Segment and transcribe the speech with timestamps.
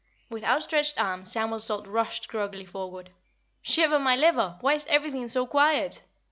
[0.31, 3.11] With outstretched arms Samuel Salt rushed groggily forward.
[3.61, 4.57] "Shiver my liver!
[4.61, 6.01] Why's everything so quiet?